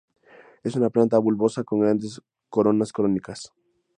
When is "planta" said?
0.89-1.19